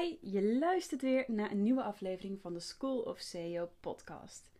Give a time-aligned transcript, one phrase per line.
[0.00, 4.50] Hi, je luistert weer naar een nieuwe aflevering van de School of SEO podcast.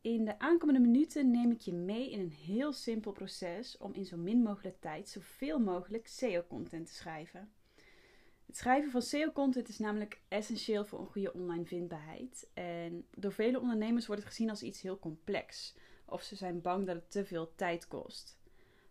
[0.00, 4.04] In de aankomende minuten neem ik je mee in een heel simpel proces om in
[4.06, 7.52] zo min mogelijk tijd zoveel mogelijk SEO-content te schrijven.
[8.46, 12.48] Het schrijven van SEO-content is namelijk essentieel voor een goede online vindbaarheid.
[12.54, 15.74] En door vele ondernemers wordt het gezien als iets heel complex,
[16.04, 18.38] of ze zijn bang dat het te veel tijd kost.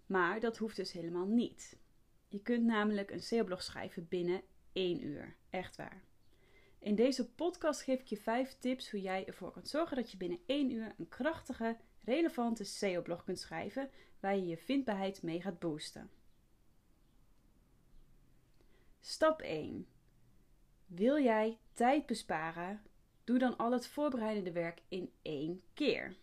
[0.05, 1.77] Maar dat hoeft dus helemaal niet.
[2.27, 4.41] Je kunt namelijk een SEO-blog schrijven binnen
[4.73, 5.35] 1 uur.
[5.49, 6.03] Echt waar.
[6.79, 10.17] In deze podcast geef ik je 5 tips hoe jij ervoor kunt zorgen dat je
[10.17, 13.89] binnen 1 uur een krachtige, relevante SEO-blog kunt schrijven
[14.19, 16.09] waar je je vindbaarheid mee gaat boosten.
[18.99, 19.87] Stap 1.
[20.85, 22.81] Wil jij tijd besparen?
[23.23, 26.15] Doe dan al het voorbereidende werk in één keer.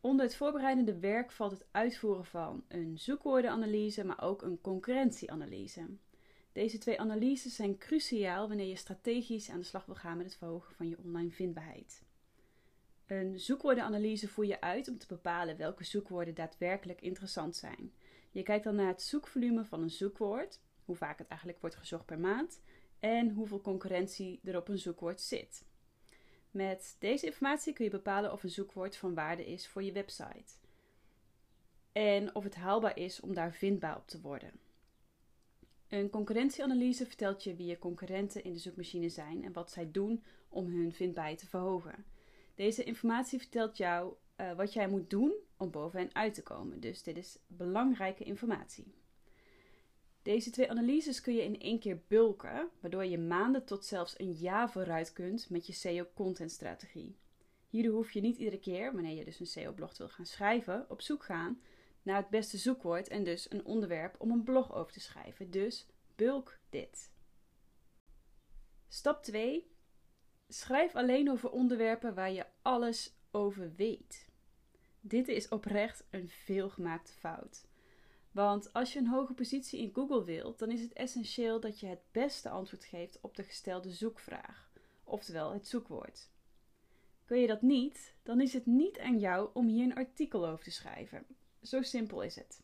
[0.00, 5.86] Onder het voorbereidende werk valt het uitvoeren van een zoekwoordenanalyse, maar ook een concurrentieanalyse.
[6.56, 10.36] Deze twee analyses zijn cruciaal wanneer je strategisch aan de slag wil gaan met het
[10.36, 12.02] verhogen van je online vindbaarheid.
[13.06, 17.92] Een zoekwoordenanalyse voer je uit om te bepalen welke zoekwoorden daadwerkelijk interessant zijn.
[18.30, 22.06] Je kijkt dan naar het zoekvolume van een zoekwoord, hoe vaak het eigenlijk wordt gezocht
[22.06, 22.60] per maand
[22.98, 25.64] en hoeveel concurrentie er op een zoekwoord zit.
[26.50, 30.54] Met deze informatie kun je bepalen of een zoekwoord van waarde is voor je website
[31.92, 34.65] en of het haalbaar is om daar vindbaar op te worden.
[35.88, 40.22] Een concurrentieanalyse vertelt je wie je concurrenten in de zoekmachine zijn en wat zij doen
[40.48, 42.04] om hun vindbaarheid te verhogen.
[42.54, 46.80] Deze informatie vertelt jou uh, wat jij moet doen om boven hen uit te komen.
[46.80, 48.94] Dus dit is belangrijke informatie.
[50.22, 54.32] Deze twee analyses kun je in één keer bulken, waardoor je maanden tot zelfs een
[54.32, 57.16] jaar vooruit kunt met je SEO-contentstrategie.
[57.68, 61.00] Hierdoor hoef je niet iedere keer, wanneer je dus een SEO-blog wil gaan schrijven, op
[61.00, 61.60] zoek gaan
[62.06, 65.50] naar het beste zoekwoord en dus een onderwerp om een blog over te schrijven.
[65.50, 67.12] Dus bulk dit.
[68.88, 69.70] Stap 2.
[70.48, 74.28] Schrijf alleen over onderwerpen waar je alles over weet.
[75.00, 77.66] Dit is oprecht een veelgemaakte fout.
[78.32, 81.86] Want als je een hoge positie in Google wilt, dan is het essentieel dat je
[81.86, 84.70] het beste antwoord geeft op de gestelde zoekvraag,
[85.04, 86.30] oftewel het zoekwoord.
[87.24, 90.64] Kun je dat niet, dan is het niet aan jou om hier een artikel over
[90.64, 91.26] te schrijven.
[91.66, 92.60] Zo simpel is het.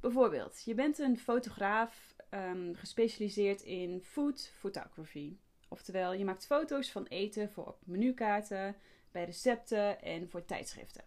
[0.00, 5.36] Bijvoorbeeld, je bent een fotograaf um, gespecialiseerd in food photography.
[5.68, 8.76] Oftewel, je maakt foto's van eten voor op menukaarten,
[9.10, 11.04] bij recepten en voor tijdschriften.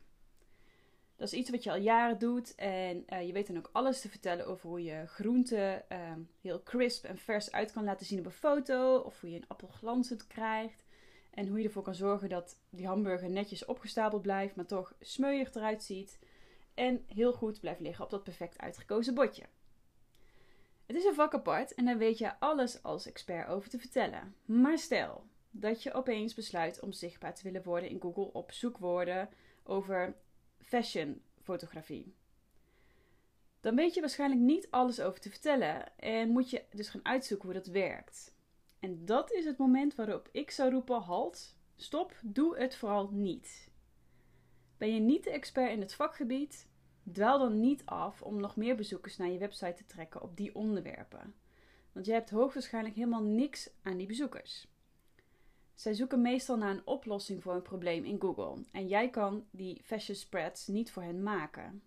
[1.16, 4.02] Dat is iets wat je al jaren doet en uh, je weet dan ook alles
[4.02, 8.20] te vertellen over hoe je groenten um, heel crisp en vers uit kan laten zien
[8.20, 8.98] op een foto.
[8.98, 10.84] Of hoe je een appel glanzend krijgt.
[11.32, 15.54] En hoe je ervoor kan zorgen dat die hamburger netjes opgestapeld blijft, maar toch smeuig
[15.54, 16.20] eruit ziet.
[16.76, 19.44] En heel goed blijft liggen op dat perfect uitgekozen bordje.
[20.86, 24.36] Het is een vak apart en daar weet je alles als expert over te vertellen.
[24.46, 29.30] Maar stel dat je opeens besluit om zichtbaar te willen worden in Google op zoekwoorden
[29.64, 30.16] over
[30.62, 32.14] fashion fotografie.
[33.60, 37.46] Dan weet je waarschijnlijk niet alles over te vertellen en moet je dus gaan uitzoeken
[37.46, 38.34] hoe dat werkt.
[38.80, 43.70] En dat is het moment waarop ik zou roepen: halt, stop, doe het vooral niet.
[44.86, 46.68] Ben je niet de expert in het vakgebied?
[47.12, 50.56] Dwaal dan niet af om nog meer bezoekers naar je website te trekken op die
[50.56, 51.36] onderwerpen.
[51.92, 54.68] Want je hebt hoogstwaarschijnlijk helemaal niks aan die bezoekers.
[55.74, 58.64] Zij zoeken meestal naar een oplossing voor een probleem in Google.
[58.72, 61.82] En jij kan die fashion spreads niet voor hen maken.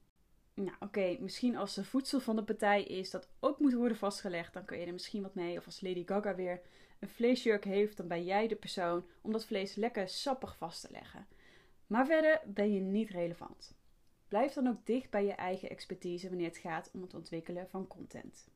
[0.55, 4.53] Nou, oké, misschien als de voedsel van de partij is dat ook moet worden vastgelegd,
[4.53, 5.59] dan kun je er misschien wat mee.
[5.59, 6.61] Of als Lady Gaga weer
[6.99, 10.91] een vleesjurk heeft, dan ben jij de persoon om dat vlees lekker sappig vast te
[10.91, 11.27] leggen.
[11.89, 13.77] Maar verder ben je niet relevant.
[14.29, 17.87] Blijf dan ook dicht bij je eigen expertise wanneer het gaat om het ontwikkelen van
[17.87, 18.49] content.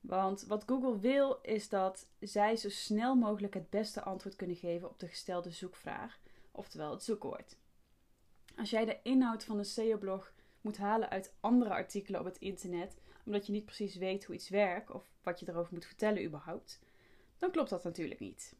[0.00, 4.88] Want wat Google wil is dat zij zo snel mogelijk het beste antwoord kunnen geven
[4.88, 6.20] op de gestelde zoekvraag,
[6.50, 7.56] oftewel het zoekwoord.
[8.56, 12.96] Als jij de inhoud van een SEO-blog moet halen uit andere artikelen op het internet,
[13.24, 16.80] omdat je niet precies weet hoe iets werkt of wat je erover moet vertellen überhaupt,
[17.38, 18.54] dan klopt dat natuurlijk niet.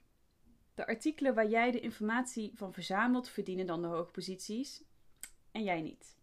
[0.81, 4.82] De artikelen waar jij de informatie van verzamelt verdienen dan de hoge posities
[5.50, 6.17] en jij niet.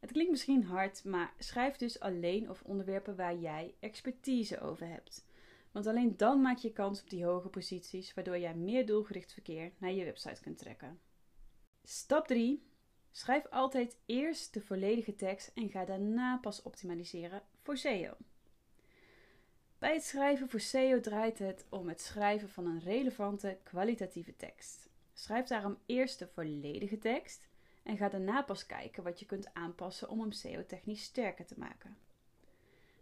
[0.00, 5.24] Het klinkt misschien hard, maar schrijf dus alleen over onderwerpen waar jij expertise over hebt.
[5.72, 9.72] Want alleen dan maak je kans op die hoge posities, waardoor jij meer doelgericht verkeer
[9.78, 11.00] naar je website kunt trekken.
[11.82, 12.62] Stap 3.
[13.10, 18.16] Schrijf altijd eerst de volledige tekst en ga daarna pas optimaliseren voor SEO.
[19.80, 24.88] Bij het schrijven voor SEO draait het om het schrijven van een relevante, kwalitatieve tekst.
[25.14, 27.48] Schrijf daarom eerst de volledige tekst
[27.82, 31.96] en ga daarna pas kijken wat je kunt aanpassen om hem SEO-technisch sterker te maken.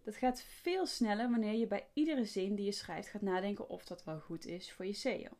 [0.02, 3.84] Dat gaat veel sneller wanneer je bij iedere zin die je schrijft gaat nadenken of
[3.84, 5.30] dat wel goed is voor je SEO.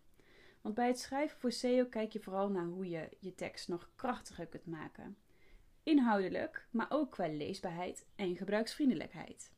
[0.60, 3.90] Want bij het schrijven voor SEO kijk je vooral naar hoe je je tekst nog
[3.96, 5.16] krachtiger kunt maken.
[5.82, 9.56] Inhoudelijk, maar ook qua leesbaarheid en gebruiksvriendelijkheid.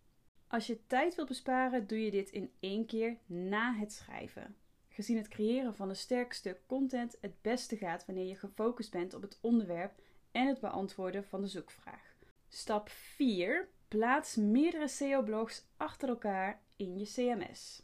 [0.51, 4.57] Als je tijd wilt besparen, doe je dit in één keer na het schrijven.
[4.89, 9.15] Gezien het creëren van een sterk stuk content het beste gaat wanneer je gefocust bent
[9.15, 9.93] op het onderwerp
[10.33, 12.15] en het beantwoorden van de zoekvraag.
[12.49, 13.69] Stap 4.
[13.89, 17.83] Plaats meerdere SEO-blogs achter elkaar in je CMS.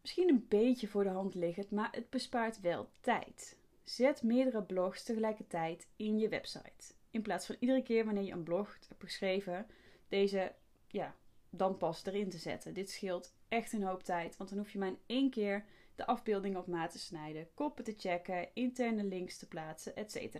[0.00, 3.56] Misschien een beetje voor de hand liggend, maar het bespaart wel tijd.
[3.84, 6.94] Zet meerdere blogs tegelijkertijd in je website.
[7.10, 9.66] In plaats van iedere keer wanneer je een blog hebt geschreven,
[10.08, 10.54] deze
[10.88, 11.14] ja,
[11.56, 12.74] dan pas erin te zetten.
[12.74, 15.64] Dit scheelt echt een hoop tijd, want dan hoef je maar in één keer
[15.94, 20.36] de afbeelding op maat te snijden, koppen te checken, interne links te plaatsen, etc.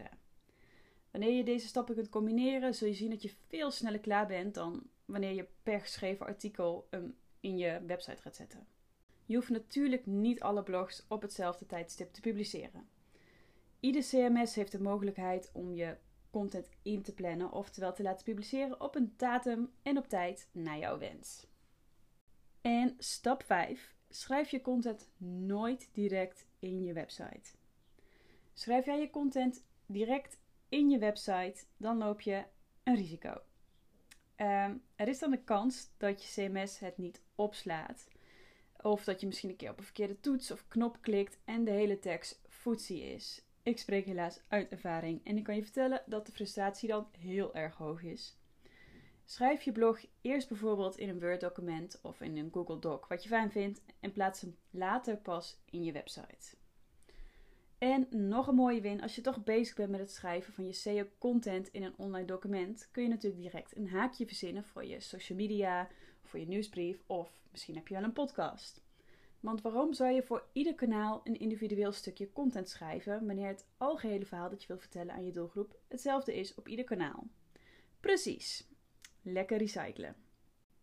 [1.11, 4.55] Wanneer je deze stappen kunt combineren, zul je zien dat je veel sneller klaar bent
[4.55, 8.67] dan wanneer je per geschreven artikel hem in je website gaat zetten.
[9.25, 12.89] Je hoeft natuurlijk niet alle blogs op hetzelfde tijdstip te publiceren.
[13.81, 15.97] Ieder CMS heeft de mogelijkheid om je
[16.37, 20.79] content in te plannen, oftewel te laten publiceren op een datum en op tijd naar
[20.79, 21.47] jouw wens.
[22.61, 23.95] En stap 5.
[24.09, 27.51] Schrijf je content nooit direct in je website.
[28.53, 30.39] Schrijf jij je content direct
[30.69, 32.45] in je website, dan loop je
[32.83, 33.41] een risico.
[34.37, 38.09] Um, er is dan de kans dat je CMS het niet opslaat.
[38.83, 41.71] Of dat je misschien een keer op een verkeerde toets of knop klikt en de
[41.71, 43.46] hele tekst footsie is.
[43.67, 47.55] Ik spreek helaas uit ervaring en ik kan je vertellen dat de frustratie dan heel
[47.55, 48.37] erg hoog is.
[49.25, 53.29] Schrijf je blog eerst bijvoorbeeld in een Word-document of in een Google Doc wat je
[53.29, 56.57] fijn vindt en plaats hem later pas in je website.
[57.79, 60.73] En nog een mooie win, als je toch bezig bent met het schrijven van je
[60.73, 65.39] SEO-content in een online document, kun je natuurlijk direct een haakje verzinnen voor je social
[65.39, 65.89] media,
[66.23, 68.86] voor je nieuwsbrief of misschien heb je wel een podcast.
[69.47, 74.25] Want waarom zou je voor ieder kanaal een individueel stukje content schrijven wanneer het algehele
[74.25, 77.27] verhaal dat je wil vertellen aan je doelgroep hetzelfde is op ieder kanaal?
[78.01, 78.69] Precies.
[79.23, 80.17] Lekker recyclen.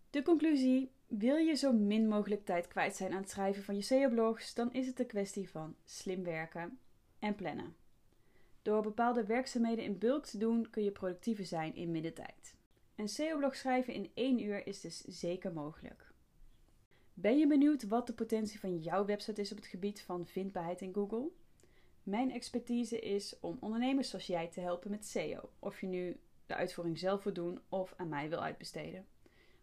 [0.10, 3.81] De conclusie: wil je zo min mogelijk tijd kwijt zijn aan het schrijven van je
[3.81, 6.80] SEO-blogs, dan is het een kwestie van slim werken
[7.19, 7.75] en plannen.
[8.62, 12.56] Door bepaalde werkzaamheden in bulk te doen, kun je productiever zijn in minder tijd.
[12.95, 16.12] Een SEO-blog schrijven in één uur is dus zeker mogelijk.
[17.13, 20.81] Ben je benieuwd wat de potentie van jouw website is op het gebied van vindbaarheid
[20.81, 21.30] in Google?
[22.04, 26.56] Mijn expertise is om ondernemers zoals jij te helpen met SEO, of je nu de
[26.56, 29.06] uitvoering zelf wil doen of aan mij wil uitbesteden.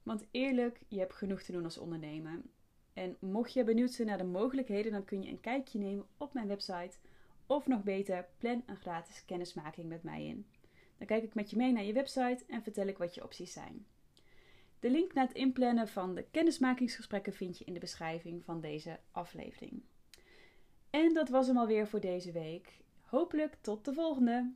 [0.02, 2.40] Want eerlijk, je hebt genoeg te doen als ondernemer.
[2.92, 6.34] En mocht je benieuwd zijn naar de mogelijkheden, dan kun je een kijkje nemen op
[6.34, 6.96] mijn website.
[7.46, 10.46] Of nog beter, plan een gratis kennismaking met mij in.
[10.98, 13.52] Dan kijk ik met je mee naar je website en vertel ik wat je opties
[13.52, 13.86] zijn.
[14.80, 19.00] De link naar het inplannen van de kennismakingsgesprekken vind je in de beschrijving van deze
[19.10, 19.82] aflevering.
[20.90, 22.80] En dat was hem alweer voor deze week.
[23.00, 24.52] Hopelijk tot de volgende!